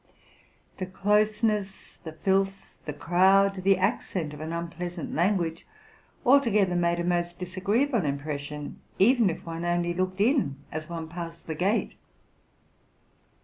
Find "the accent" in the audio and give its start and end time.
3.57-4.33